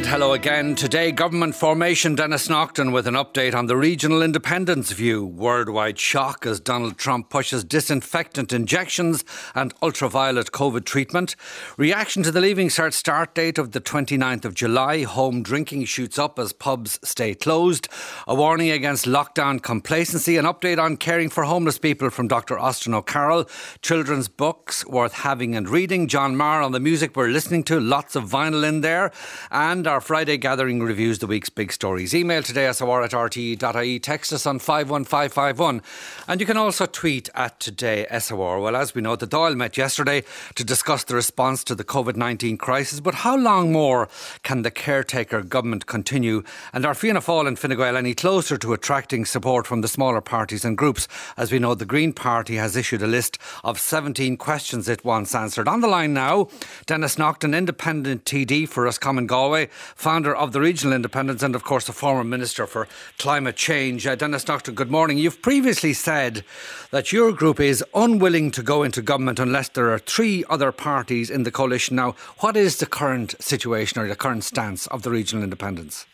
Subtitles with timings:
[0.00, 0.76] And hello again.
[0.76, 5.26] Today, government formation Denis Naughten with an update on the regional independents view.
[5.26, 11.36] Worldwide shock as Donald Trump pushes disinfectant injections and ultraviolet COVID treatment.
[11.76, 15.02] Reaction to the Leaving Cert start date of the 29th of July.
[15.02, 17.86] Home drinking shoots up as pubs stay closed.
[18.26, 20.38] A warning against lockdown complacency.
[20.38, 22.58] An update on caring for homeless people from Dr.
[22.58, 23.44] Austin O'Carroll.
[23.82, 26.08] Children's books worth having and reading.
[26.08, 27.78] John Marr on the music we're listening to.
[27.78, 29.12] Lots of vinyl in there.
[29.50, 32.14] And our Friday gathering reviews the week's big stories.
[32.14, 33.98] Email today SOR at rte.ie.
[33.98, 35.82] Text us on 51551.
[36.28, 38.60] And you can also tweet at today SOR.
[38.60, 40.22] Well, as we know, the Dáil met yesterday
[40.54, 43.00] to discuss the response to the COVID 19 crisis.
[43.00, 44.08] But how long more
[44.44, 46.44] can the caretaker government continue?
[46.72, 50.20] And are Fianna Fáil and Fine Gael any closer to attracting support from the smaller
[50.20, 51.08] parties and groups?
[51.36, 55.34] As we know, the Green Party has issued a list of 17 questions it wants
[55.34, 55.66] answered.
[55.66, 56.46] On the line now,
[56.86, 61.86] Denis Naughten, independent TD for Roscommon Galway, founder of the Regional Independents, and of course
[61.86, 64.06] the former Minister for Climate Change.
[64.06, 65.18] Uh, Denis Naughten, good morning.
[65.18, 66.44] You've previously said
[66.90, 71.30] that your group is unwilling to go into government unless there are three other parties
[71.30, 71.96] in the coalition.
[71.96, 76.06] Now, what is the current situation or the current stance of the Regional Independents?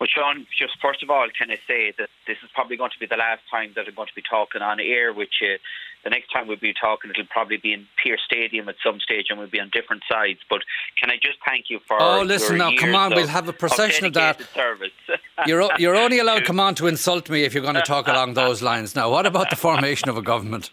[0.00, 2.98] Well, Sean, just first of all, can I say that this is probably going to
[2.98, 5.56] be the last time that I'm going to be talking on air with you.
[6.04, 9.26] The next time we'll be talking, it'll probably be in Pearse Stadium at some stage,
[9.30, 10.38] and we'll be on different sides.
[10.50, 10.60] But
[11.00, 12.00] can I just thank you for?
[12.00, 14.40] Oh, listen now, come on, of, we'll have a procession of, of that.
[14.54, 14.90] Service.
[15.46, 18.34] you're you're only allowed come on to insult me if you're going to talk along
[18.34, 18.94] those lines.
[18.94, 20.70] Now, what about the formation of a government?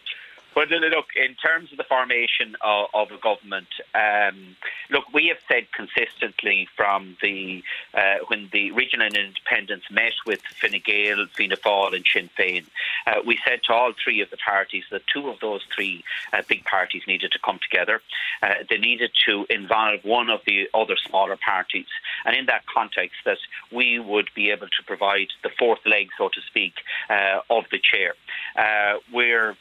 [0.54, 4.56] But look, in terms of the formation of, of a government, um,
[4.90, 7.62] look, we have said consistently from the
[7.94, 12.66] uh, when the regional independents met with Fine Gael, Fianna Fáil, and Sinn Féin,
[13.06, 16.42] uh, we said to all three of the parties that two of those three uh,
[16.48, 18.02] big parties needed to come together.
[18.42, 21.86] Uh, they needed to involve one of the other smaller parties,
[22.24, 23.38] and in that context, that
[23.72, 26.74] we would be able to provide the fourth leg, so to speak,
[27.08, 28.14] uh, of the chair.
[28.56, 29.56] Uh, we're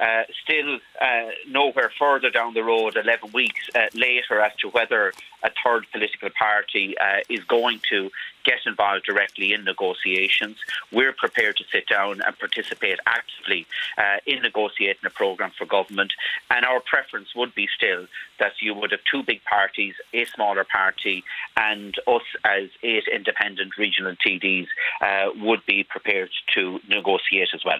[0.00, 5.12] uh, still uh, nowhere further down the road, 11 weeks uh, later, as to whether
[5.42, 8.10] a third political party uh, is going to
[8.44, 10.56] get involved directly in negotiations.
[10.92, 13.66] We're prepared to sit down and participate actively
[13.98, 16.12] uh, in negotiating a programme for government.
[16.50, 18.06] And our preference would be still
[18.38, 21.24] that you would have two big parties, a smaller party,
[21.56, 24.68] and us as eight independent regional TDs
[25.00, 27.78] uh, would be prepared to negotiate as well.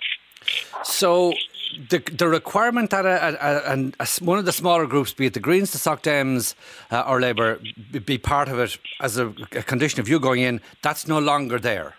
[0.84, 1.32] So
[1.90, 3.36] the the requirement that a,
[3.74, 6.54] a, a, one of the smaller groups, be it the Greens, the Soc Dems,
[6.90, 7.60] uh, or Labour,
[8.04, 9.30] be part of it as a,
[9.66, 11.94] condition of you going in, that's no longer there.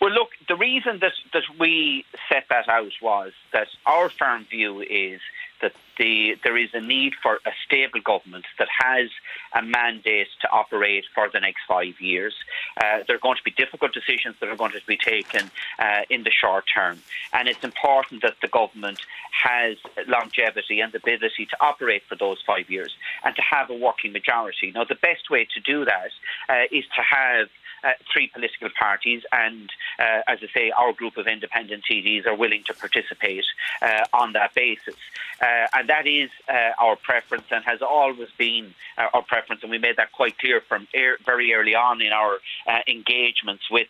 [0.00, 4.80] Well, look, the reason that, that we set that out was that our firm view
[4.80, 5.20] is
[5.60, 9.10] that the, there is a need for a stable government that has
[9.54, 12.34] a mandate to operate for the next five years.
[12.82, 16.02] Uh, there are going to be difficult decisions that are going to be taken uh,
[16.08, 16.98] in the short term,
[17.32, 19.00] and it's important that the government
[19.30, 19.76] has
[20.06, 22.92] longevity and the ability to operate for those five years
[23.24, 24.70] and to have a working majority.
[24.74, 26.10] Now, the best way to do that
[26.48, 27.48] uh, is to have
[27.84, 32.34] uh, three political parties, and uh, as I say, our group of independent TDs are
[32.34, 33.44] willing to participate
[33.82, 34.96] uh, on that basis.
[35.40, 39.70] Uh, and that is uh, our preference and has always been uh, our preference, and
[39.70, 42.38] we made that quite clear from er- very early on in our
[42.86, 43.88] engagements with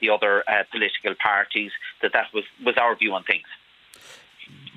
[0.00, 3.46] the other political parties that that was, was our view on things.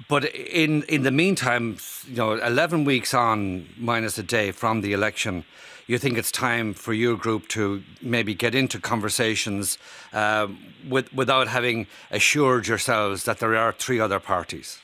[0.09, 4.93] But in in the meantime, you know, eleven weeks on, minus a day from the
[4.93, 5.43] election,
[5.87, 9.77] you think it's time for your group to maybe get into conversations
[10.13, 10.47] uh,
[10.87, 14.79] with, without having assured yourselves that there are three other parties?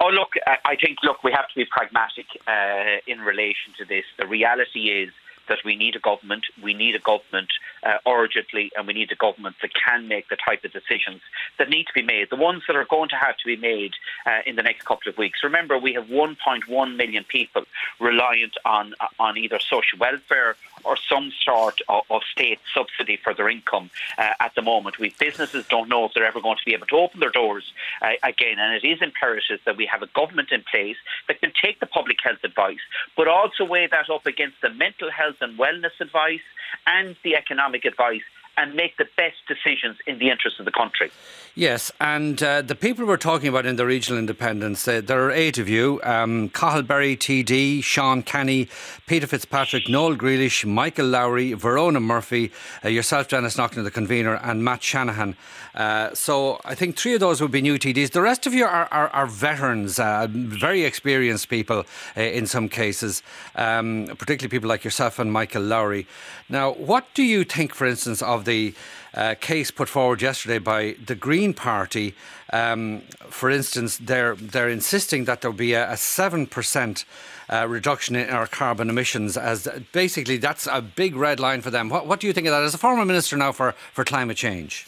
[0.00, 4.04] Oh, look, I think, look, we have to be pragmatic uh, in relation to this.
[4.18, 5.10] The reality is
[5.48, 7.48] that we need a government, we need a government
[7.82, 11.20] uh, urgently, and we need a government that can make the type of decisions
[11.58, 13.92] that need to be made, the ones that are going to have to be made
[14.26, 15.40] uh, in the next couple of weeks.
[15.42, 17.64] Remember, we have 1.1 million people
[18.00, 23.48] reliant on on either social welfare or some sort of, of state subsidy for their
[23.48, 24.98] income uh, at the moment.
[24.98, 27.72] We businesses don't know if they're ever going to be able to open their doors
[28.02, 30.96] uh, again, and it is imperative that we have a government in place
[31.28, 32.84] that can take the public health advice,
[33.16, 36.40] but also weigh that up against the mental health and wellness advice
[36.86, 38.22] and the economic advice
[38.56, 41.10] and make the best decisions in the interest of the country.
[41.56, 45.30] Yes, and uh, the people we're talking about in the regional independents, uh, there are
[45.30, 48.68] eight of you um, Cathal Berry, TD, Sean Canney,
[49.06, 52.50] Peter Fitzpatrick, Noel Grealish, Michael Lowry, Verona Murphy,
[52.84, 55.36] uh, yourself, Denis Naughten, the convener, and Matt Shanahan.
[55.74, 58.10] Uh, so I think three of those would be new TDs.
[58.10, 61.84] The rest of you are, are, are veterans, uh, very experienced people
[62.16, 63.22] uh, in some cases,
[63.56, 66.06] um, particularly people like yourself and Michael Lowry.
[66.48, 68.74] Now, what do you think, for instance, of the
[69.14, 72.14] uh, case put forward yesterday by the Green Party.
[72.52, 77.04] Um, for instance, they're they're insisting that there will be a seven percent.
[77.46, 81.90] Uh, reduction in our carbon emissions as basically that's a big red line for them.
[81.90, 84.38] What, what do you think of that as a former minister now for, for climate
[84.38, 84.86] change?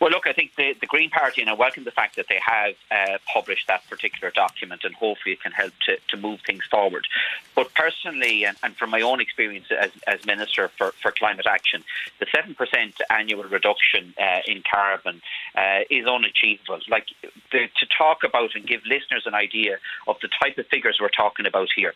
[0.00, 2.40] Well, look, I think the, the Green Party, and I welcome the fact that they
[2.42, 6.64] have uh, published that particular document, and hopefully it can help to, to move things
[6.70, 7.06] forward.
[7.54, 11.84] But personally, and, and from my own experience as, as Minister for, for Climate Action,
[12.18, 15.20] the 7% annual reduction uh, in carbon
[15.54, 16.80] uh, is unachievable.
[16.88, 17.04] Like
[17.52, 19.76] the, to talk about and give listeners an idea
[20.08, 21.92] of the type of figures we're talking about here.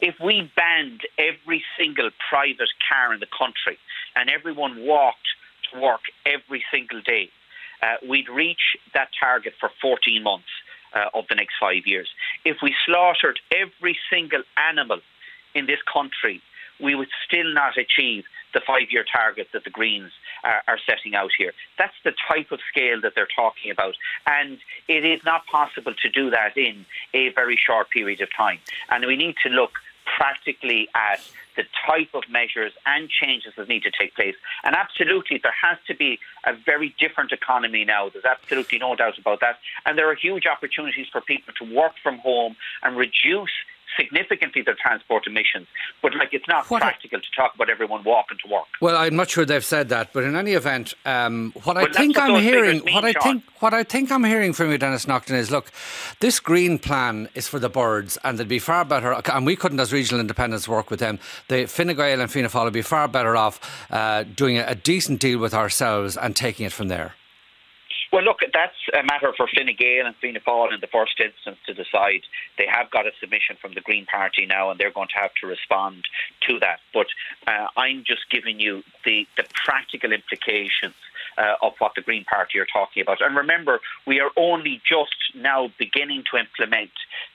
[0.00, 3.76] If we banned every single private car in the country
[4.16, 5.28] and everyone walked
[5.70, 7.28] to work every single day,
[7.82, 10.46] uh, we'd reach that target for 14 months
[10.94, 12.08] uh, of the next five years.
[12.44, 15.00] If we slaughtered every single animal
[15.54, 16.40] in this country,
[16.80, 18.24] we would still not achieve
[18.54, 20.12] the five year target that the Greens
[20.44, 21.52] are, are, setting out here.
[21.78, 23.94] That's the type of scale that they're talking about.
[24.26, 24.58] And
[24.88, 26.84] it is not possible to do that in
[27.14, 28.58] a very short period of time.
[28.90, 29.72] And we need to look
[30.16, 31.20] practically at
[31.56, 34.34] the type of measures and changes that need to take place.
[34.64, 38.08] And absolutely, there has to be a very different economy now.
[38.08, 39.58] There's absolutely no doubt about that.
[39.84, 43.50] And there are huge opportunities for people to work from home and reduce
[43.96, 45.66] significantly their transport emissions.
[46.00, 48.66] But like, it's not what practical to talk about everyone walking to work.
[48.80, 51.92] Well, I'm not sure they've said that, but in any event, um, what well, I
[51.92, 54.78] think what I'm hearing, mean, what I think, what I think I'm hearing from you,
[54.78, 55.70] Denis Naughten, is look,
[56.20, 59.12] this green plan is for the birds, and they'd be far better.
[59.32, 61.18] And we couldn't, as regional independents, work with them.
[61.48, 64.74] The Fine Gael and Fianna Fáil would be far better off uh, doing a, a
[64.74, 67.14] decent deal with ourselves and taking it from there.
[68.12, 71.56] Well, look, that's a matter for Fine Gael and Fianna Fáil in the first instance
[71.64, 72.20] to decide.
[72.58, 75.32] They have got a submission from the Green Party now, and they're going to have
[75.40, 76.04] to respond
[76.46, 76.80] to that.
[76.92, 77.06] But
[77.46, 80.94] uh, I'm just giving you the, the practical implications
[81.38, 83.22] uh, of what the Green Party are talking about.
[83.22, 86.90] And remember, we are only just now beginning to implement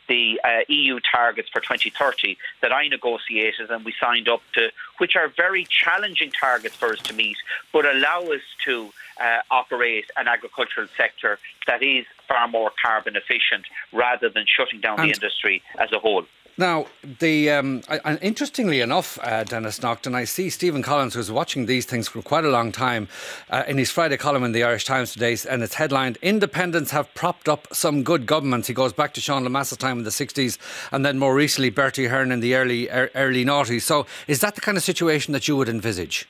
[0.08, 5.16] the uh, EU targets for 2030 that I negotiated and we signed up to, which
[5.16, 7.38] are very challenging targets for us to meet,
[7.74, 8.90] but allow us to
[9.20, 15.00] uh, operate an agricultural sector that is far more carbon efficient rather than shutting down
[15.00, 16.26] and the industry as a whole.
[16.60, 16.88] Now,
[17.20, 21.86] the um, I, interestingly enough, uh, Denis Naughten, I see Stephen Collins, who's watching these
[21.86, 23.10] things for quite a long time,
[23.52, 27.14] uh, in his Friday column in the Irish Times today, and it's headlined "Independents have
[27.14, 30.58] propped up some good governments." He goes back to Sean Lemass's time in the '60s,
[30.92, 33.84] and then more recently Bertie Ahern in the early er, early noughties.
[33.84, 36.28] So, is that the kind of situation that you would envisage?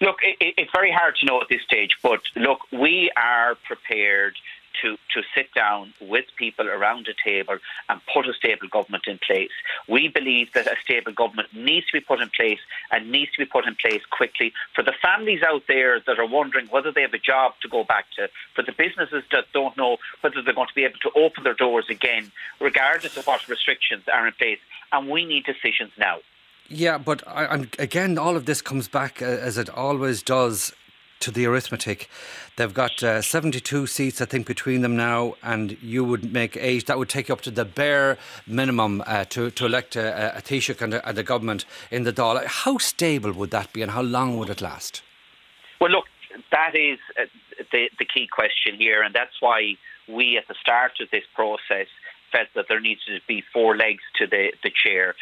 [0.00, 4.36] Look, it, it's very hard to know at this stage, but look, we are prepared
[4.84, 7.56] to, to sit down with people around a table
[7.88, 9.50] and put a stable government in place.
[9.88, 12.60] We believe that a stable government needs to be put in place
[12.90, 16.26] and needs to be put in place quickly for the families out there that are
[16.26, 19.76] wondering whether they have a job to go back to, for the businesses that don't
[19.76, 23.48] know whether they're going to be able to open their doors again, regardless of what
[23.48, 24.58] restrictions are in place.
[24.92, 26.18] And we need decisions now.
[26.68, 30.72] Yeah, but I, again, all of this comes back uh, as it always does
[31.24, 32.08] to the arithmetic.
[32.56, 36.86] They've got uh, 72 seats, I think, between them now, and you would make eight.
[36.86, 40.42] That would take you up to the bare minimum uh, to, to elect a, a
[40.42, 42.44] Taoiseach and a, and a government in the Dáil.
[42.44, 45.02] How stable would that be, and how long would it last?
[45.80, 46.04] Well, look,
[46.52, 47.24] that is uh,
[47.72, 49.74] the, the key question here, and that's why
[50.06, 51.88] we, at the start of this process,
[52.34, 55.14] felt that there needs to be four legs to the, the chair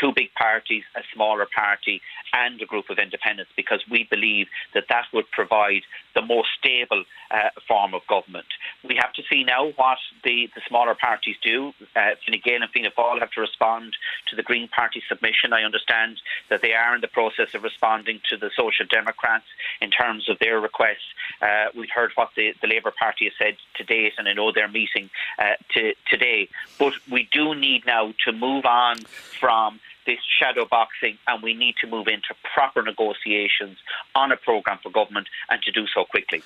[0.00, 2.00] two big parties, a smaller party,
[2.32, 5.82] and a group of independents, because we believe that that would provide
[6.14, 8.46] the most stable uh, form of government.
[8.86, 11.72] We have to see now what the, the smaller parties do.
[11.96, 13.96] Uh, Fine Gael and Fianna Fáil have to respond
[14.28, 15.52] to the Green Party submission.
[15.52, 19.46] I understand that they are in the process of responding to the Social Democrats
[19.80, 21.08] in terms of their requests.
[21.40, 24.52] Uh, we've heard what the, the Labour Party has said to date, and I know
[24.52, 26.48] they're meeting uh, to, today.
[26.78, 28.98] But we do need now to move on
[29.38, 33.78] from this shadow boxing and we need to move into proper negotiations
[34.14, 36.42] on a programme for government and to do so quickly.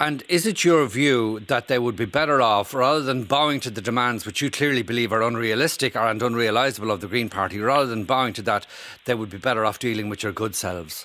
[0.00, 3.70] And is it your view that they would be better off, rather than bowing to
[3.70, 7.86] the demands which you clearly believe are unrealistic and unrealisable of the Green Party, rather
[7.86, 8.64] than bowing to that,
[9.06, 11.04] they would be better off dealing with your good selves?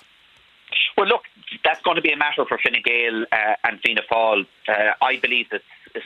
[0.96, 1.22] Well, look,
[1.64, 4.46] that's going to be a matter for Fine Gael uh, and Fianna Fáil.
[4.68, 5.62] Uh, I believe that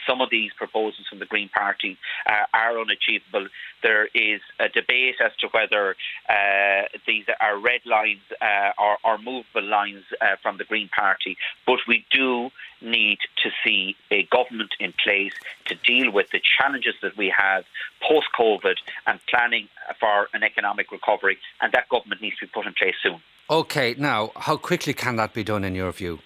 [0.06, 3.48] some of these proposals from the Green Party uh, are unachievable.
[3.82, 5.96] There is a debate as to whether
[6.28, 11.36] uh, these are red lines uh, or, or, movable lines uh, from the Green Party,
[11.66, 15.32] but we do need to see a government in place
[15.66, 17.64] to deal with the challenges that we have
[18.00, 18.76] post COVID
[19.06, 19.68] and planning
[19.98, 23.20] for an economic recovery, and that government needs to be put in place soon.
[23.50, 26.20] Okay, now, how quickly can that be done in your view?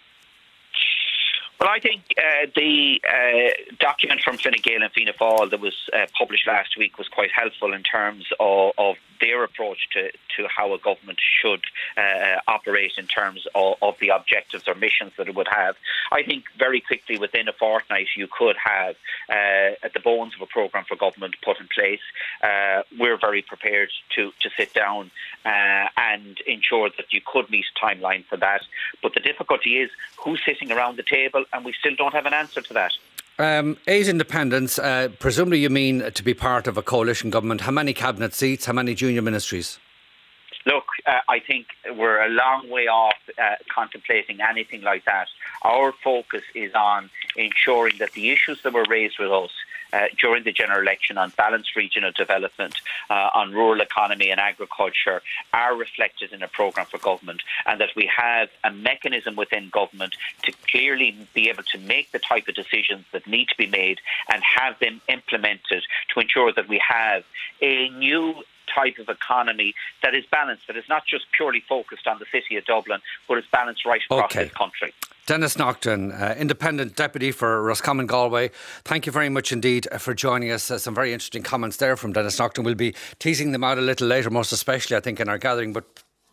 [1.62, 5.76] Well, I think uh, the uh, document from Fine Gael and Fianna Fáil that was
[5.92, 10.48] uh, published last week was quite helpful in terms of, of their approach to, to
[10.48, 11.62] how a government should
[11.96, 15.76] uh, operate in terms of, of, the objectives or missions that it would have.
[16.10, 18.96] I think very quickly within a fortnight you could have
[19.28, 22.00] uh, the bones of a programme for government put in place.
[22.42, 25.12] Uh, we're very prepared to, to sit down
[25.44, 28.62] uh, and ensure that you could meet timeline for that.
[29.02, 32.34] But the difficulty is who's sitting around the table, and we still don't have an
[32.34, 32.92] answer to that.
[33.38, 37.62] Um, eight independents, uh, presumably you mean to be part of a coalition government.
[37.62, 38.66] How many cabinet seats?
[38.66, 39.78] How many junior ministries?
[40.64, 45.28] Look, uh, I think we're a long way off uh, contemplating anything like that.
[45.62, 49.50] Our focus is on ensuring that the issues that were raised with us
[49.92, 52.80] uh, during the general election on balanced regional development,
[53.10, 55.22] uh, on rural economy and agriculture
[55.52, 60.14] are reflected in a programme for government, and that we have a mechanism within government
[60.42, 63.98] to clearly be able to make the type of decisions that need to be made
[64.32, 65.82] and have them implemented
[66.12, 67.24] to ensure that we have
[67.60, 68.34] a new
[68.74, 72.56] type of economy that is balanced, that is not just purely focused on the city
[72.56, 74.44] of Dublin, but is balanced right across okay.
[74.44, 74.92] this country.
[75.26, 78.50] Denis Naughten, uh, Independent Deputy for Roscommon Galway.
[78.84, 80.68] Thank you very much indeed for joining us.
[80.68, 82.64] Uh, some very interesting comments there from Denis Naughten.
[82.64, 85.72] We'll be teasing them out a little later, most especially, I think, in our gathering.
[85.72, 85.84] But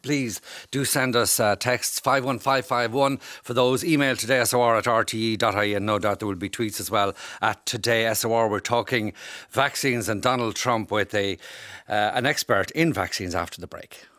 [0.01, 0.41] please
[0.71, 3.83] do send us uh, texts 51551 for those.
[3.83, 7.63] Email today SOR at rte.ie and no doubt there will be tweets as well at
[7.67, 8.47] today SOR.
[8.47, 9.13] We're talking
[9.51, 11.37] vaccines and Donald Trump with a
[11.87, 14.07] uh, an expert in vaccines after the break.